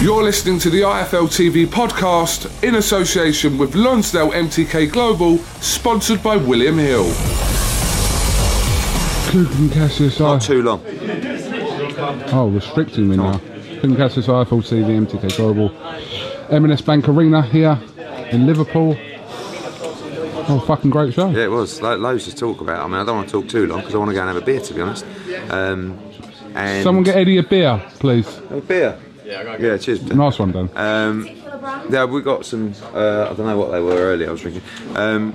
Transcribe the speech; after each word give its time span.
You're 0.00 0.22
listening 0.22 0.58
to 0.60 0.70
the 0.70 0.80
IFL 0.80 1.28
TV 1.28 1.66
podcast 1.66 2.48
in 2.66 2.76
association 2.76 3.58
with 3.58 3.74
Lonsdale 3.74 4.30
MTK 4.30 4.90
Global, 4.90 5.36
sponsored 5.60 6.22
by 6.22 6.36
William 6.36 6.78
Hill. 6.78 7.04
Kugan 9.30 9.70
Cassius, 9.70 10.18
Not 10.18 10.40
too 10.40 10.62
long. 10.62 10.82
Oh, 12.32 12.48
restricting 12.50 13.08
me 13.08 13.16
now. 13.16 13.34
Kugan 13.34 13.94
Cassius, 13.96 14.26
IFL 14.26 14.62
TV, 14.62 15.06
MTK 15.06 15.36
Global, 15.36 15.70
M&S 16.48 16.80
Bank 16.80 17.06
Arena 17.06 17.42
here 17.42 17.78
in 18.30 18.46
Liverpool. 18.46 18.96
Oh, 20.48 20.64
fucking 20.66 20.90
great 20.90 21.12
show. 21.12 21.28
Yeah, 21.28 21.44
it 21.44 21.50
was. 21.50 21.82
Lo- 21.82 21.96
loads 21.96 22.24
to 22.24 22.34
talk 22.34 22.62
about. 22.62 22.82
I 22.82 22.86
mean, 22.86 22.96
I 22.96 23.04
don't 23.04 23.16
want 23.16 23.28
to 23.28 23.32
talk 23.32 23.48
too 23.50 23.66
long 23.66 23.80
because 23.80 23.94
I 23.94 23.98
want 23.98 24.08
to 24.08 24.14
go 24.14 24.20
and 24.20 24.28
have 24.28 24.42
a 24.42 24.44
beer, 24.44 24.60
to 24.60 24.74
be 24.74 24.80
honest. 24.80 25.04
Um, 25.50 25.98
and 26.54 26.82
Someone 26.82 27.04
get 27.04 27.16
Eddie 27.16 27.36
a 27.36 27.42
beer, 27.42 27.80
please. 27.98 28.40
A 28.50 28.62
beer. 28.62 28.98
Yeah, 29.30 29.56
Yeah, 29.58 29.76
cheers. 29.78 30.02
Nice 30.02 30.38
one, 30.38 30.52
Dan. 30.52 30.70
Um, 30.74 31.28
yeah, 31.90 32.04
we 32.04 32.20
got 32.22 32.44
some. 32.44 32.74
Uh, 32.94 33.28
I 33.30 33.34
don't 33.34 33.46
know 33.46 33.58
what 33.58 33.70
they 33.70 33.80
were 33.80 33.96
earlier. 33.96 34.28
I 34.28 34.32
was 34.32 34.40
drinking. 34.40 34.62
Um, 34.96 35.34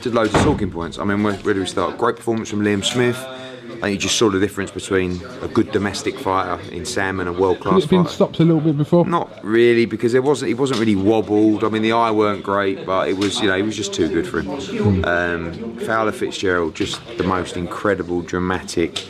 did 0.00 0.14
loads 0.14 0.34
of 0.34 0.40
talking 0.42 0.70
points. 0.70 0.98
I 0.98 1.04
mean, 1.04 1.22
where, 1.22 1.34
where 1.34 1.54
do 1.54 1.60
we 1.60 1.66
start? 1.66 1.98
Great 1.98 2.16
performance 2.16 2.50
from 2.50 2.60
Liam 2.60 2.84
Smith. 2.84 3.16
I 3.16 3.86
think 3.86 3.94
you 3.94 3.98
just 3.98 4.16
saw 4.16 4.30
the 4.30 4.38
difference 4.38 4.70
between 4.70 5.20
a 5.40 5.48
good 5.48 5.72
domestic 5.72 6.16
fighter 6.18 6.60
in 6.70 6.84
Sam 6.84 7.18
and 7.20 7.28
a 7.28 7.32
world 7.32 7.56
Has 7.56 7.62
class 7.62 7.84
it 7.84 7.90
been 7.90 8.04
fighter. 8.04 8.14
stopped 8.14 8.38
a 8.40 8.44
little 8.44 8.60
bit 8.60 8.76
before? 8.76 9.04
Not 9.06 9.32
really, 9.44 9.86
because 9.86 10.14
it 10.14 10.22
wasn't. 10.22 10.48
He 10.48 10.54
wasn't 10.54 10.78
really 10.78 10.94
wobbled. 10.96 11.64
I 11.64 11.68
mean, 11.68 11.82
the 11.82 11.92
eye 11.92 12.10
weren't 12.12 12.44
great, 12.44 12.84
but 12.86 13.08
it 13.08 13.16
was. 13.16 13.40
You 13.40 13.48
know, 13.48 13.56
he 13.56 13.62
was 13.62 13.76
just 13.76 13.92
too 13.94 14.08
good 14.08 14.26
for 14.26 14.40
him. 14.42 15.04
Um, 15.04 15.76
Fowler 15.78 16.12
Fitzgerald, 16.12 16.74
just 16.76 17.00
the 17.18 17.24
most 17.24 17.56
incredible, 17.56 18.22
dramatic. 18.22 19.04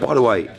By 0.00 0.14
the 0.14 0.22
way, 0.22 0.50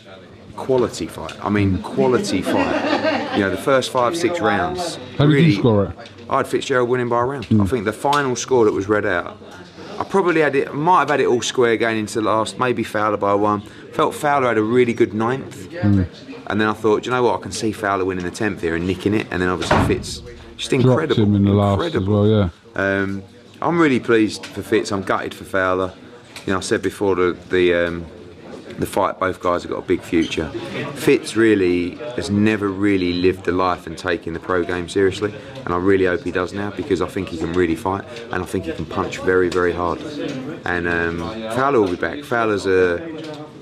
quality 0.56 1.08
fight. 1.08 1.36
I 1.44 1.50
mean, 1.50 1.82
quality 1.82 2.42
fight. 2.42 3.34
You 3.36 3.42
know, 3.42 3.50
the 3.50 3.58
first 3.58 3.92
five, 3.92 4.16
six 4.16 4.40
rounds. 4.40 4.98
How 5.18 5.26
did 5.26 5.34
really, 5.34 5.46
you 5.52 5.56
score 5.58 5.86
it? 5.86 6.12
I 6.30 6.38
had 6.38 6.48
Fitzgerald 6.48 6.90
winning 6.90 7.10
by 7.10 7.22
a 7.22 7.26
round. 7.26 7.48
I 7.60 7.66
think 7.66 7.86
the 7.86 7.94
final 7.94 8.36
score 8.36 8.66
that 8.66 8.72
was 8.74 8.88
read 8.88 9.06
out. 9.06 9.38
I 10.00 10.04
probably 10.04 10.42
had 10.42 10.56
it, 10.56 10.74
might 10.74 11.00
have 11.02 11.10
had 11.10 11.20
it 11.20 11.28
all 11.28 11.42
square 11.42 11.78
going 11.78 11.98
into 12.00 12.16
the 12.22 12.26
last, 12.28 12.58
maybe 12.58 12.84
Fowler 12.84 13.18
by 13.18 13.34
one. 13.36 13.62
Felt 13.94 14.16
Fowler 14.16 14.48
had 14.48 14.58
a 14.58 14.64
really 14.64 14.94
good 14.94 15.14
ninth. 15.14 15.72
And 16.48 16.60
then 16.60 16.68
I 16.68 16.74
thought, 16.74 17.04
"Do 17.04 17.08
you 17.10 17.16
know 17.16 17.24
what? 17.24 17.40
I 17.40 17.44
can 17.44 17.52
see 17.52 17.72
Fowler 17.72 18.04
winning 18.04 18.26
the 18.26 18.32
10th 18.32 18.62
here 18.62 18.76
and 18.76 18.86
nicking 18.88 19.14
it. 19.14 19.28
And 19.32 19.42
then 19.42 19.50
obviously 19.50 19.78
Fitz, 19.86 20.22
just 20.58 20.70
Dropped 20.72 20.84
incredible. 20.86 21.24
him 21.24 21.36
in 21.36 21.46
the 21.46 21.52
last 21.54 21.80
as 21.80 21.86
incredible. 21.96 22.22
well, 22.22 22.28
yeah. 22.28 22.50
Um, 22.76 23.24
I'm 23.62 23.80
really 23.80 24.00
pleased 24.00 24.46
for 24.46 24.62
Fitz. 24.62 24.92
I'm 24.92 25.04
gutted 25.04 25.34
for 25.34 25.46
Fowler. 25.46 25.94
You 26.46 26.54
know, 26.54 26.58
I 26.58 26.62
said 26.62 26.82
before 26.82 27.16
the 27.16 27.38
the, 27.50 27.74
um, 27.74 28.06
the 28.80 28.86
fight, 28.86 29.20
both 29.20 29.40
guys 29.40 29.64
have 29.64 29.72
got 29.72 29.80
a 29.80 29.88
big 29.88 30.02
future. 30.02 30.50
Fitz 30.96 31.36
really 31.36 31.96
has 32.16 32.30
never 32.30 32.68
really 32.68 33.14
lived 33.14 33.46
the 33.46 33.52
life 33.52 33.88
and 33.88 33.98
taken 33.98 34.34
the 34.34 34.40
pro 34.40 34.64
game 34.64 34.90
seriously, 34.90 35.34
and 35.66 35.74
I 35.74 35.78
really 35.78 36.06
hope 36.06 36.24
he 36.24 36.32
does 36.32 36.54
now 36.54 36.72
because 36.72 37.02
I 37.02 37.08
think 37.08 37.30
he 37.30 37.38
can 37.38 37.54
really 37.54 37.76
fight 37.76 38.04
and 38.32 38.42
I 38.42 38.46
think 38.46 38.66
he 38.66 38.74
can 38.74 38.86
punch 38.86 39.20
very, 39.20 39.50
very 39.50 39.72
hard. 39.72 40.02
And 40.66 40.88
um, 40.88 41.20
Fowler 41.56 41.82
will 41.82 41.90
be 41.90 41.96
back. 41.96 42.24
Fowler's 42.24 42.66
a, 42.66 43.00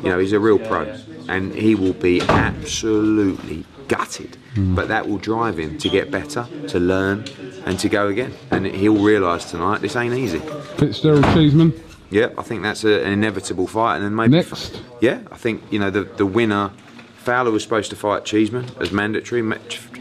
you 0.04 0.10
know, 0.10 0.20
he's 0.20 0.34
a 0.34 0.40
real 0.40 0.60
pro, 0.60 0.84
and 1.28 1.54
he 1.54 1.76
will 1.76 1.94
be 1.94 2.22
absolutely 2.22 3.66
gutted. 3.88 4.38
But 4.56 4.90
that 4.90 5.08
will 5.08 5.18
drive 5.18 5.58
him 5.58 5.78
to 5.78 5.90
get 5.90 6.12
better, 6.12 6.48
to 6.68 6.80
learn, 6.80 7.26
and 7.66 7.80
to 7.80 7.88
go 7.88 8.08
again. 8.08 8.34
And 8.52 8.66
he'll 8.66 9.02
realise 9.02 9.50
tonight 9.50 9.82
this 9.82 9.96
ain't 9.96 10.14
easy. 10.14 10.40
Fitzgerald 10.78 11.24
Cheeseman. 11.34 11.74
Yeah, 12.12 12.30
I 12.38 12.44
think 12.44 12.62
that's 12.62 12.84
a, 12.84 13.04
an 13.04 13.14
inevitable 13.14 13.68
fight, 13.68 13.96
and 13.96 14.06
then 14.06 14.14
maybe 14.16 14.34
Next. 14.38 14.82
Yeah, 15.00 15.22
I 15.32 15.38
think 15.38 15.64
you 15.72 15.80
know 15.80 15.90
the 15.90 16.04
the 16.04 16.26
winner. 16.26 16.72
Fowler 17.16 17.52
was 17.52 17.62
supposed 17.64 17.90
to 17.92 17.96
fight 17.96 18.26
Cheeseman 18.26 18.66
as 18.80 18.92
mandatory. 18.92 19.42
Ma- 19.42 19.58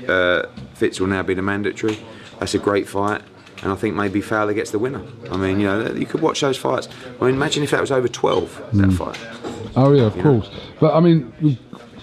Uh, 0.09 0.47
Fitz 0.75 0.99
will 1.01 1.07
now 1.09 1.23
be 1.23 1.35
the 1.35 1.43
mandatory. 1.43 1.99
That's 2.39 2.55
a 2.55 2.59
great 2.59 2.89
fight, 2.89 3.21
and 3.63 3.71
I 3.71 3.77
think 3.77 3.95
maybe 3.95 4.21
Fowler 4.23 4.55
gets 4.55 4.71
the 4.71 4.79
winner. 4.79 5.03
I 5.31 5.37
mean, 5.37 5.61
you 5.61 5.67
know, 5.67 5.93
you 5.93 6.07
could 6.07 6.23
watch 6.23 6.41
those 6.41 6.57
fights. 6.57 6.89
I 7.21 7.25
mean, 7.27 7.35
imagine 7.35 7.63
if 7.63 7.71
that 7.73 7.81
was 7.81 7.91
over 7.93 8.09
twelve. 8.09 8.49
That 8.73 8.93
fight. 8.93 9.19
Oh 9.77 9.93
yeah, 9.93 10.05
of 10.07 10.19
course. 10.19 10.51
But 10.81 10.95
I 10.95 11.01
mean, 11.01 11.33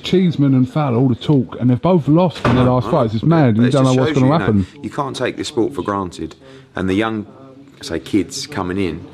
Cheeseman 0.03 0.53
and 0.53 0.69
Fowler, 0.69 0.97
all 0.99 1.09
the 1.09 1.15
talk, 1.15 1.57
and 1.59 1.69
they've 1.69 1.81
both 1.81 2.07
lost 2.07 2.45
in 2.45 2.55
their 2.55 2.65
last 2.65 2.89
fights. 2.89 3.13
It's 3.15 3.23
mad. 3.23 3.57
You 3.57 3.63
It 3.65 3.71
don't 3.71 3.83
know 3.83 3.93
what's 3.95 4.13
going 4.13 4.13
to 4.13 4.19
you, 4.21 4.25
you 4.27 4.31
know, 4.31 4.37
happen. 4.37 4.67
You 4.83 4.89
can't 4.91 5.15
take 5.15 5.35
this 5.35 5.47
sport 5.47 5.73
for 5.73 5.81
granted, 5.81 6.35
and 6.75 6.87
the 6.87 6.93
young, 6.93 7.25
say, 7.81 7.99
kids 7.99 8.45
coming 8.47 8.77
in, 8.77 9.05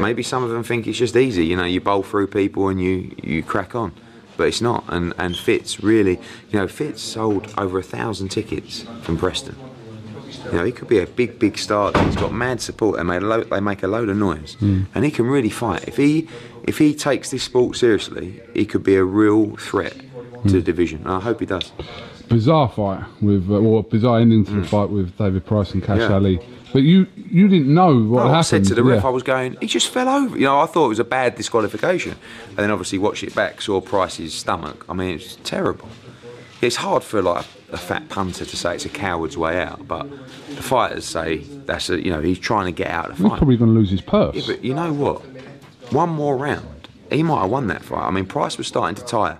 maybe 0.00 0.22
some 0.22 0.42
of 0.44 0.50
them 0.50 0.62
think 0.62 0.86
it's 0.86 0.98
just 0.98 1.16
easy. 1.16 1.44
You 1.46 1.56
know, 1.56 1.64
you 1.64 1.80
bowl 1.80 2.02
through 2.02 2.28
people 2.28 2.68
and 2.68 2.80
you 2.80 3.14
you 3.22 3.42
crack 3.42 3.74
on, 3.74 3.92
but 4.36 4.48
it's 4.48 4.60
not. 4.60 4.84
And 4.88 5.14
and 5.18 5.36
Fitz 5.36 5.80
really, 5.82 6.18
you 6.50 6.58
know, 6.58 6.68
Fitz 6.68 7.02
sold 7.02 7.52
over 7.58 7.78
a 7.78 7.82
thousand 7.82 8.28
tickets 8.28 8.84
from 9.02 9.16
Preston. 9.16 9.56
You 10.46 10.58
know, 10.58 10.64
he 10.64 10.72
could 10.72 10.88
be 10.88 10.98
a 10.98 11.06
big, 11.06 11.38
big 11.38 11.58
star. 11.58 11.92
He's 12.04 12.16
got 12.16 12.32
mad 12.32 12.60
support. 12.62 12.96
They 12.96 13.02
make 13.02 13.20
a 13.22 13.24
load, 13.26 13.50
they 13.50 13.60
make 13.60 13.82
a 13.82 13.88
load 13.88 14.08
of 14.08 14.16
noise, 14.16 14.54
Hmm. 14.60 14.82
and 14.94 15.04
he 15.04 15.10
can 15.10 15.26
really 15.26 15.50
fight. 15.50 15.86
If 15.88 15.96
he 15.96 16.28
if 16.64 16.78
he 16.78 16.94
takes 16.94 17.30
this 17.30 17.42
sport 17.42 17.76
seriously, 17.76 18.40
he 18.54 18.64
could 18.66 18.82
be 18.82 18.96
a 18.96 19.04
real 19.04 19.56
threat 19.56 19.94
to 19.94 20.38
Hmm. 20.40 20.48
the 20.48 20.60
division. 20.62 21.00
And 21.04 21.12
I 21.14 21.20
hope 21.20 21.40
he 21.40 21.46
does. 21.46 21.72
Bizarre 22.28 22.68
fight 22.68 23.04
with, 23.22 23.48
uh, 23.50 23.54
or 23.54 23.82
bizarre 23.82 24.20
ending 24.20 24.44
to 24.46 24.52
the 24.60 24.66
fight 24.66 24.90
with 24.90 25.16
David 25.16 25.46
Price 25.46 25.72
and 25.72 25.82
Kash 25.82 25.98
Mm. 25.98 26.08
Yeah. 26.08 26.14
Ali. 26.14 26.40
But 26.72 26.82
you 26.82 27.06
you 27.16 27.48
didn't 27.48 27.72
know 27.72 27.98
what 27.98 28.26
I 28.26 28.28
happened. 28.28 28.46
said 28.46 28.64
to 28.66 28.74
the 28.74 28.82
ref. 28.84 29.04
I 29.04 29.08
was 29.08 29.22
going, 29.22 29.56
he 29.60 29.66
just 29.66 29.88
fell 29.88 30.08
over. 30.08 30.36
You 30.36 30.44
know, 30.44 30.60
I 30.60 30.66
thought 30.66 30.86
it 30.86 30.88
was 30.90 30.98
a 30.98 31.04
bad 31.04 31.34
disqualification. 31.36 32.14
And 32.48 32.56
then 32.58 32.70
obviously 32.70 32.98
watched 32.98 33.22
it 33.22 33.34
back, 33.34 33.62
saw 33.62 33.80
Price's 33.80 34.34
stomach. 34.34 34.84
I 34.88 34.92
mean, 34.92 35.14
it's 35.16 35.36
terrible. 35.44 35.88
It's 36.60 36.76
hard 36.76 37.02
for 37.04 37.22
like 37.22 37.46
a 37.72 37.76
fat 37.78 38.08
punter 38.10 38.44
to 38.44 38.56
say 38.56 38.74
it's 38.74 38.84
a 38.84 38.88
coward's 38.90 39.38
way 39.38 39.60
out, 39.62 39.86
but 39.88 40.10
the 40.48 40.62
fighters 40.62 41.04
say 41.06 41.38
that's 41.66 41.88
a, 41.88 42.02
you 42.04 42.10
know, 42.10 42.20
he's 42.20 42.38
trying 42.38 42.66
to 42.66 42.72
get 42.72 42.88
out 42.90 43.10
of 43.10 43.16
the 43.16 43.22
He's 43.22 43.30
fight. 43.30 43.38
probably 43.38 43.56
going 43.56 43.72
to 43.72 43.78
lose 43.78 43.90
his 43.90 44.00
purse. 44.00 44.34
Yeah, 44.36 44.42
but 44.46 44.64
you 44.64 44.74
know 44.74 44.92
what? 44.92 45.22
One 45.92 46.10
more 46.10 46.36
round, 46.36 46.88
he 47.10 47.22
might 47.22 47.40
have 47.42 47.50
won 47.50 47.68
that 47.68 47.82
fight. 47.82 48.06
I 48.06 48.10
mean, 48.10 48.26
Price 48.26 48.58
was 48.58 48.66
starting 48.66 48.96
to 48.96 49.04
tire. 49.04 49.38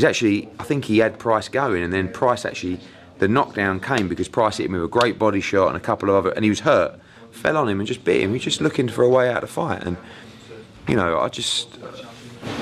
He's 0.00 0.06
actually, 0.06 0.48
I 0.58 0.64
think 0.64 0.86
he 0.86 0.96
had 0.96 1.18
Price 1.18 1.50
going, 1.50 1.82
and 1.82 1.92
then 1.92 2.08
Price 2.08 2.46
actually, 2.46 2.80
the 3.18 3.28
knockdown 3.28 3.80
came 3.80 4.08
because 4.08 4.28
Price 4.28 4.56
hit 4.56 4.64
him 4.64 4.72
with 4.72 4.84
a 4.84 4.88
great 4.88 5.18
body 5.18 5.42
shot 5.42 5.68
and 5.68 5.76
a 5.76 5.80
couple 5.80 6.08
of 6.08 6.14
other, 6.14 6.30
and 6.30 6.42
he 6.42 6.48
was 6.48 6.60
hurt, 6.60 6.98
fell 7.32 7.58
on 7.58 7.68
him 7.68 7.80
and 7.80 7.86
just 7.86 8.02
beat 8.02 8.22
him. 8.22 8.32
He's 8.32 8.42
just 8.42 8.62
looking 8.62 8.88
for 8.88 9.04
a 9.04 9.10
way 9.10 9.28
out 9.28 9.42
of 9.44 9.50
the 9.50 9.52
fight, 9.52 9.82
and 9.84 9.98
you 10.88 10.96
know, 10.96 11.18
I 11.18 11.28
just, 11.28 11.76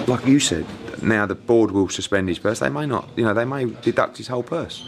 like 0.09 0.27
you 0.27 0.41
said, 0.41 0.67
now 1.01 1.27
the 1.27 1.37
board 1.37 1.71
will 1.71 1.89
suspend 1.89 2.29
his 2.29 2.41
purse. 2.41 2.59
They 2.59 2.71
may 2.71 2.87
not. 2.87 3.09
You 3.15 3.25
know, 3.25 3.35
they 3.35 3.45
may 3.45 3.67
deduct 3.67 4.17
his 4.17 4.27
whole 4.27 4.43
purse. 4.43 4.85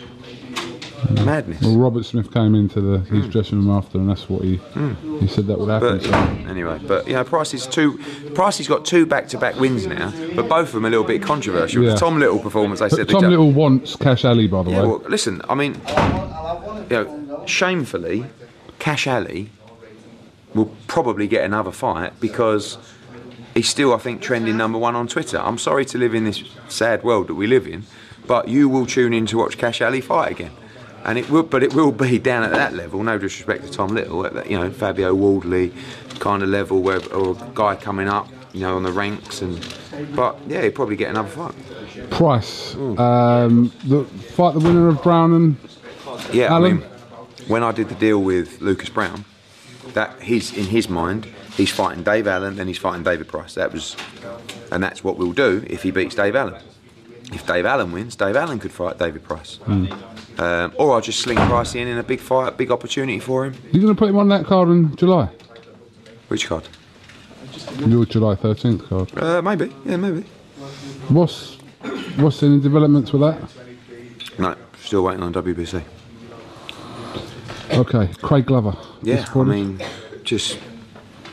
Madness. 1.25 1.63
Well, 1.63 1.77
Robert 1.77 2.05
Smith 2.05 2.33
came 2.33 2.55
into 2.55 2.81
the, 2.81 2.99
his 3.01 3.25
hmm. 3.25 3.31
dressing 3.31 3.59
room 3.59 3.71
after, 3.71 3.99
and 3.99 4.09
that's 4.09 4.29
what 4.29 4.43
he 4.43 4.61
he 5.21 5.27
said 5.27 5.47
that 5.47 5.59
would 5.59 5.69
happen. 5.69 5.99
But 5.99 6.05
so. 6.05 6.13
anyway, 6.49 6.81
but 6.87 7.07
you 7.07 7.15
know, 7.15 7.25
Price 7.25 7.55
is 7.55 7.67
two. 7.67 7.99
Price 8.35 8.59
has 8.59 8.69
got 8.69 8.85
two 8.85 9.07
back-to-back 9.07 9.57
wins 9.57 9.87
now, 9.87 10.13
but 10.35 10.49
both 10.49 10.69
of 10.69 10.75
them 10.75 10.85
a 10.85 10.91
little 10.91 11.05
bit 11.05 11.23
controversial. 11.23 11.83
Yeah. 11.83 11.93
The 11.93 11.97
Tom 11.97 12.19
Little 12.19 12.39
performance, 12.39 12.81
I 12.81 12.89
But 12.89 12.97
said. 12.97 13.09
Tom 13.09 13.25
Little 13.25 13.53
wants 13.53 13.97
Kash 13.97 14.25
Ali, 14.25 14.47
by 14.47 14.63
the 14.63 14.71
Yeah, 14.71 14.83
way. 14.83 14.89
well, 14.89 15.03
listen. 15.09 15.43
I 15.49 15.55
mean, 15.55 15.75
you 16.91 16.97
know, 16.97 17.45
shamefully, 17.47 18.27
Kash 18.79 19.07
Ali 19.07 19.51
will 20.55 20.75
probably 20.87 21.27
get 21.27 21.45
another 21.45 21.71
fight 21.71 22.19
because 22.21 22.79
he's 23.55 23.69
still, 23.69 23.95
I 23.95 23.99
think, 23.99 24.21
trending 24.21 24.57
number 24.57 24.79
one 24.79 24.95
on 24.95 25.07
Twitter. 25.09 25.39
I'm 25.39 25.59
sorry 25.59 25.85
to 25.87 25.99
live 25.99 26.15
in 26.15 26.25
this 26.25 26.43
sad 26.69 27.03
world 27.03 27.29
that 27.29 27.35
we 27.35 27.47
live 27.47 27.67
in, 27.67 27.85
but 28.27 28.49
you 28.49 28.69
will 28.69 28.87
tune 28.87 29.13
in 29.13 29.27
to 29.27 29.39
watch 29.39 29.59
Kash 29.59 29.81
Ali 29.81 30.01
fight 30.01 30.33
again. 30.33 30.53
And 31.05 31.19
it 31.19 31.31
will, 31.31 31.43
but 31.43 31.63
it 31.63 31.75
will 31.75 31.93
be 31.93 32.19
down 32.19 32.43
at 32.43 32.51
that 32.53 32.75
level. 32.75 33.03
No 33.03 33.17
disrespect 33.19 33.65
to 33.65 33.71
Tom 33.71 33.89
Little, 33.95 34.27
at 34.27 34.35
that, 34.35 34.51
you 34.51 34.59
know, 34.59 34.71
Fabio 34.71 35.15
Wardley 35.15 35.73
kind 36.19 36.43
of 36.43 36.51
level, 36.51 36.83
where 36.83 37.01
or 37.13 37.37
a 37.37 37.51
guy 37.55 37.75
coming 37.77 38.07
up, 38.09 38.29
you 38.53 38.61
know, 38.61 38.77
on 38.77 38.83
the 38.83 38.93
ranks, 38.93 39.41
and 39.41 39.59
but 40.15 40.39
yeah, 40.47 40.63
he'll 40.63 40.73
probably 40.73 40.97
get 40.97 41.11
another 41.11 41.29
fight. 41.29 41.55
Price, 42.11 42.75
um, 42.77 43.73
the 43.85 44.05
fight 44.05 44.55
the 44.55 44.61
winner 44.61 44.89
of 44.89 45.03
Browne 45.03 45.33
and 45.33 45.57
Yeah, 46.33 46.53
Allen? 46.53 46.73
I 46.73 46.75
mean, 46.75 46.85
when 47.49 47.63
I 47.63 47.73
did 47.73 47.89
the 47.89 47.95
deal 47.95 48.23
with 48.23 48.61
Lucas 48.61 48.91
Browne, 48.91 49.25
that 49.95 50.21
he's 50.23 50.57
in 50.57 50.67
his 50.67 50.89
mind, 50.89 51.27
he's 51.57 51.71
fighting 51.71 52.05
Dave 52.05 52.27
Allen, 52.27 52.57
then 52.57 52.69
he's 52.69 52.79
fighting 52.79 53.03
David 53.03 53.27
Price. 53.29 53.55
That 53.55 53.73
was, 53.73 53.97
and 54.71 54.83
that's 54.83 55.03
what 55.03 55.17
we'll 55.17 55.33
do 55.33 55.65
if 55.69 55.83
he 55.83 55.91
beats 55.91 56.15
Dave 56.15 56.37
Allen. 56.37 56.63
If 57.33 57.47
Dave 57.47 57.65
Allen 57.65 57.93
wins, 57.93 58.17
Dave 58.17 58.37
Allen 58.37 58.59
could 58.59 58.73
fight 58.73 58.99
David 58.99 59.23
Price, 59.23 59.61
um, 59.67 60.73
or 60.77 60.93
I'll 60.95 61.01
just 61.01 61.21
sling 61.21 61.37
Price 61.37 61.75
in 61.75 61.87
in 61.87 61.99
a 61.99 62.03
big 62.03 62.21
fight, 62.21 62.57
big 62.57 62.71
opportunity 62.71 63.21
for 63.21 63.47
him. 63.47 63.55
You're 63.73 63.83
going 63.83 63.95
to 63.95 63.99
put 63.99 64.09
him 64.09 64.17
on 64.17 64.29
that 64.31 64.47
card 64.47 64.69
in 64.69 64.97
July? 64.97 65.29
Which 66.29 66.47
card? 66.49 66.67
Your 67.87 68.05
July 68.05 68.35
13th 68.35 68.89
card. 68.89 69.17
Uh, 69.23 69.43
maybe, 69.43 69.73
yeah, 69.85 69.97
maybe. 69.97 70.23
What's 71.09 71.55
what's 72.17 72.43
any 72.43 72.61
developments 72.61 73.13
with 73.13 73.23
that? 73.23 73.41
No, 74.39 74.57
still 74.81 75.03
waiting 75.05 75.23
on 75.23 75.33
WBC. 75.33 75.83
Okay, 77.73 78.09
Craig 78.21 78.47
Glover. 78.47 78.77
Yeah, 79.03 79.25
I 79.35 79.43
mean, 79.45 79.81
just 80.25 80.59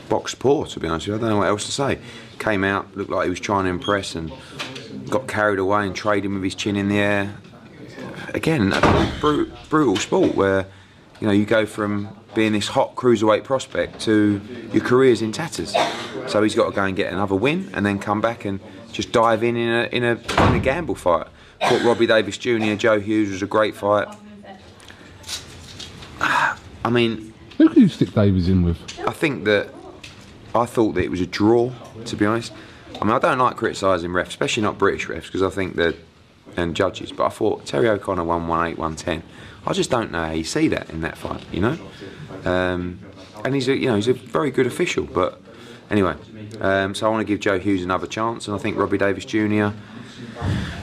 box 0.08 0.34
poor 0.34 0.66
to 0.66 0.80
be 0.80 0.88
honest 0.88 1.06
with 1.08 1.20
you. 1.20 1.26
I 1.26 1.28
don't 1.28 1.30
know 1.30 1.42
what 1.42 1.48
else 1.48 1.66
to 1.66 1.72
say. 1.72 1.98
Came 2.38 2.64
out, 2.64 2.96
looked 2.96 3.10
like 3.10 3.24
he 3.24 3.30
was 3.30 3.40
trying 3.40 3.64
to 3.64 3.70
impress 3.70 4.14
and 4.14 4.32
got 5.08 5.26
carried 5.28 5.58
away 5.58 5.86
and 5.86 5.94
trading 5.94 6.34
with 6.34 6.42
his 6.42 6.54
chin 6.54 6.76
in 6.76 6.88
the 6.88 6.98
air. 6.98 7.34
Again, 8.34 8.72
a 8.72 9.12
brutal, 9.20 9.56
brutal 9.68 9.96
sport 9.96 10.34
where 10.34 10.66
you 11.20 11.26
know 11.26 11.32
you 11.32 11.44
go 11.44 11.66
from 11.66 12.08
being 12.34 12.52
this 12.52 12.68
hot 12.68 12.94
cruiserweight 12.94 13.44
prospect 13.44 14.00
to 14.02 14.40
your 14.72 14.84
career's 14.84 15.22
in 15.22 15.32
tatters. 15.32 15.74
So 16.26 16.42
he's 16.42 16.54
got 16.54 16.66
to 16.66 16.72
go 16.76 16.84
and 16.84 16.94
get 16.94 17.12
another 17.12 17.34
win 17.34 17.70
and 17.74 17.84
then 17.84 17.98
come 17.98 18.20
back 18.20 18.44
and 18.44 18.60
just 18.92 19.12
dive 19.12 19.42
in 19.42 19.56
in 19.56 19.68
a 19.68 19.84
in 19.86 20.04
a, 20.04 20.12
in 20.48 20.54
a 20.54 20.60
gamble 20.60 20.94
fight. 20.94 21.26
Fought 21.60 21.82
Robbie 21.82 22.06
Davies 22.06 22.38
Jr. 22.38 22.74
Joe 22.74 23.00
Hughes 23.00 23.30
was 23.30 23.42
a 23.42 23.46
great 23.46 23.74
fight. 23.74 24.08
I 26.20 26.90
mean, 26.90 27.34
Who 27.56 27.68
can 27.68 27.82
you 27.82 27.88
stick 27.88 28.12
Davies 28.12 28.48
in 28.48 28.62
with? 28.62 28.78
I 29.00 29.12
think 29.12 29.44
that 29.44 29.74
I 30.54 30.66
thought 30.66 30.92
that 30.92 31.02
it 31.02 31.10
was 31.10 31.20
a 31.20 31.26
draw, 31.26 31.72
to 32.04 32.16
be 32.16 32.24
honest. 32.24 32.52
I 33.00 33.04
mean, 33.04 33.12
I 33.14 33.18
don't 33.18 33.38
like 33.38 33.56
criticising 33.56 34.10
refs, 34.10 34.28
especially 34.28 34.62
not 34.62 34.78
British 34.78 35.06
refs, 35.06 35.24
because 35.26 35.42
I 35.42 35.50
think 35.50 35.76
that 35.76 35.94
and 36.56 36.74
judges. 36.74 37.12
But 37.12 37.26
I 37.26 37.28
thought 37.28 37.66
Terry 37.66 37.88
O'Connor 37.88 38.24
won 38.24 38.46
1-8, 38.46 38.48
110. 38.78 39.22
I 39.66 39.72
just 39.72 39.90
don't 39.90 40.10
know 40.10 40.24
how 40.24 40.32
you 40.32 40.44
see 40.44 40.68
that 40.68 40.90
in 40.90 41.02
that 41.02 41.16
fight, 41.16 41.44
you 41.52 41.60
know. 41.60 41.78
Um, 42.44 43.00
and 43.44 43.54
he's 43.54 43.68
a, 43.68 43.76
you 43.76 43.86
know, 43.86 43.96
he's 43.96 44.08
a 44.08 44.14
very 44.14 44.50
good 44.50 44.66
official. 44.66 45.04
But 45.04 45.40
anyway, 45.90 46.14
um, 46.60 46.94
so 46.94 47.06
I 47.06 47.10
want 47.10 47.20
to 47.20 47.30
give 47.30 47.40
Joe 47.40 47.58
Hughes 47.58 47.84
another 47.84 48.06
chance, 48.06 48.48
and 48.48 48.54
I 48.54 48.58
think 48.58 48.76
Robbie 48.76 48.98
Davies 48.98 49.24
Jr. 49.24 49.70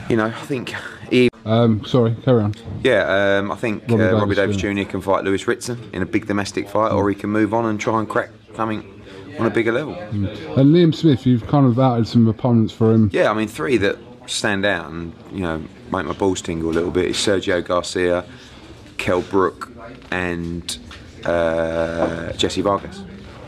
You 0.08 0.16
know, 0.16 0.26
I 0.26 0.32
think 0.32 0.74
he 1.10 1.28
Um, 1.44 1.84
sorry, 1.84 2.14
carry 2.24 2.42
on. 2.42 2.54
yeah, 2.82 3.38
um, 3.38 3.50
I 3.50 3.56
think 3.56 3.82
Robbie 3.88 4.02
uh, 4.04 4.12
Robbie 4.14 4.34
Davies 4.34 4.56
Davies 4.56 4.84
Jr. 4.86 4.90
can 4.90 5.00
fight 5.00 5.24
Lewis 5.24 5.46
Ritson 5.46 5.90
in 5.92 6.02
a 6.02 6.06
big 6.06 6.26
domestic 6.26 6.68
fight, 6.68 6.92
or 6.92 7.08
he 7.10 7.14
can 7.16 7.30
move 7.30 7.52
on 7.52 7.66
and 7.66 7.78
try 7.80 7.98
and 7.98 8.08
crack 8.08 8.30
something 8.54 8.95
on 9.38 9.46
a 9.46 9.50
bigger 9.50 9.72
level. 9.72 9.94
And 9.94 10.28
Liam 10.74 10.94
Smith, 10.94 11.26
you've 11.26 11.46
kind 11.46 11.66
of 11.66 11.78
outed 11.78 12.06
some 12.08 12.26
opponents 12.26 12.72
for 12.72 12.92
him. 12.92 13.10
Yeah, 13.12 13.30
I 13.30 13.34
mean, 13.34 13.48
three 13.48 13.76
that 13.78 13.98
stand 14.26 14.64
out 14.64 14.90
and 14.90 15.12
you 15.32 15.40
know 15.40 15.58
make 15.92 16.04
my 16.04 16.12
balls 16.12 16.42
tingle 16.42 16.70
a 16.70 16.72
little 16.72 16.90
bit 16.90 17.06
is 17.06 17.16
Sergio 17.16 17.64
Garcia, 17.64 18.24
Kel 18.98 19.22
Brook, 19.22 19.72
and 20.10 20.78
uh, 21.24 22.32
Jessie 22.32 22.62
Vargas. 22.62 23.02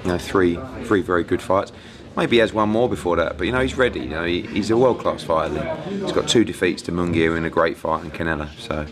You 0.04 0.12
know, 0.12 0.18
three 0.18 0.58
three 0.84 1.02
very 1.02 1.24
good 1.24 1.42
fights. 1.42 1.72
Maybe 2.16 2.36
he 2.36 2.40
has 2.40 2.52
one 2.52 2.68
more 2.68 2.88
before 2.88 3.16
that, 3.16 3.38
but 3.38 3.46
you 3.46 3.52
know 3.52 3.60
he's 3.60 3.76
ready. 3.76 4.00
You 4.00 4.10
know 4.10 4.24
he, 4.24 4.42
he's 4.42 4.70
a 4.70 4.76
world 4.76 5.00
class 5.00 5.22
fighter. 5.22 5.54
Liam. 5.54 6.02
He's 6.02 6.12
got 6.12 6.28
two 6.28 6.44
defeats 6.44 6.82
to 6.82 6.92
Munguia 6.92 7.36
in 7.36 7.44
a 7.44 7.50
great 7.50 7.76
fight 7.76 8.04
in 8.04 8.10
Canelo. 8.10 8.48
So, 8.58 8.86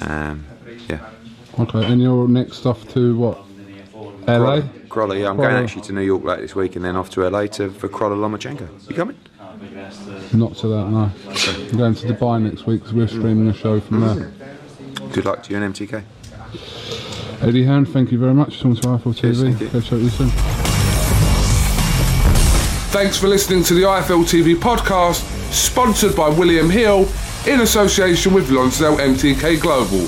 um, 0.00 0.44
yeah. 0.88 1.08
Okay, 1.58 1.84
and 1.84 2.00
you're 2.00 2.28
next 2.28 2.64
off 2.64 2.88
to 2.94 3.16
what? 3.16 3.44
LA? 4.26 4.62
Crolla, 4.92 5.16
yeah, 5.18 5.30
I'm 5.30 5.36
Crolla. 5.36 5.52
going 5.52 5.64
actually 5.64 5.82
to 5.82 5.92
New 5.94 6.02
York 6.02 6.22
later 6.22 6.42
this 6.42 6.54
week 6.54 6.76
and 6.76 6.84
then 6.84 6.96
off 6.96 7.08
to 7.10 7.26
LA 7.26 7.46
to 7.46 7.70
for 7.70 7.88
Crolla 7.88 8.14
Lomachenko. 8.14 8.68
You 8.90 8.94
coming? 8.94 9.16
Not 10.34 10.54
to 10.56 10.68
that, 10.68 10.88
no. 10.88 11.10
I'm 11.70 11.78
going 11.78 11.94
to 11.94 12.06
Dubai 12.06 12.42
next 12.42 12.66
week 12.66 12.80
because 12.80 12.92
we're 12.94 13.08
streaming 13.08 13.48
a 13.48 13.54
show 13.54 13.80
from 13.80 14.00
there. 14.00 14.30
Good 15.12 15.24
luck 15.24 15.42
to 15.44 15.50
you 15.52 15.62
and 15.62 15.74
MTK. 15.74 16.02
Eddie 17.40 17.64
Hearn, 17.64 17.86
thank 17.86 18.12
you 18.12 18.18
very 18.18 18.34
much. 18.34 18.58
Talking 18.60 18.76
to 18.76 18.88
IFL 18.88 19.16
Cheers, 19.16 19.42
TV. 19.42 19.48
thank 19.56 19.60
you. 19.62 19.68
Catch 19.80 19.92
up 19.92 19.98
you 20.00 20.08
soon. 20.10 20.28
Thanks 22.92 23.16
for 23.18 23.28
listening 23.28 23.64
to 23.64 23.74
the 23.74 23.82
IFL 23.82 24.24
TV 24.24 24.54
podcast, 24.54 25.22
sponsored 25.50 26.14
by 26.14 26.28
William 26.28 26.68
Hill 26.68 27.08
in 27.46 27.60
association 27.60 28.34
with 28.34 28.50
Lonsdale 28.50 28.98
MTK 28.98 29.58
Global. 29.60 30.06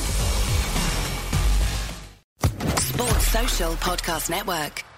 Podcast 3.77 4.31
Network. 4.31 4.94